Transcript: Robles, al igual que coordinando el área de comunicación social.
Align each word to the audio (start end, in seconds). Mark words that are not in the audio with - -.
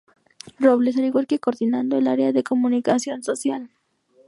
Robles, 0.57 0.97
al 0.97 1.03
igual 1.05 1.27
que 1.27 1.37
coordinando 1.37 1.95
el 1.95 2.07
área 2.07 2.31
de 2.31 2.41
comunicación 2.43 3.21
social. 3.23 3.69